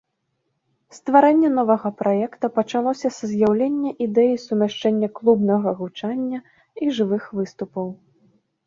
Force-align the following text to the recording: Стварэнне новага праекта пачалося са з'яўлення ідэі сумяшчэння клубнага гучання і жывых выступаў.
Стварэнне 0.97 1.51
новага 1.57 1.91
праекта 1.99 2.45
пачалося 2.57 3.11
са 3.19 3.25
з'яўлення 3.35 3.91
ідэі 4.09 4.41
сумяшчэння 4.47 5.07
клубнага 5.21 5.69
гучання 5.85 6.39
і 6.83 6.85
жывых 6.99 7.23
выступаў. 7.41 7.87